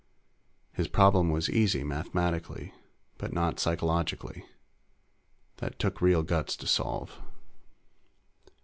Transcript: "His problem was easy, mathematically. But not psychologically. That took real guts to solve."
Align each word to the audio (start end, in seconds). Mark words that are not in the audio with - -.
"His 0.73 0.87
problem 0.87 1.29
was 1.29 1.47
easy, 1.47 1.83
mathematically. 1.83 2.73
But 3.19 3.33
not 3.33 3.59
psychologically. 3.59 4.43
That 5.57 5.77
took 5.77 6.01
real 6.01 6.23
guts 6.23 6.55
to 6.57 6.65
solve." 6.65 7.19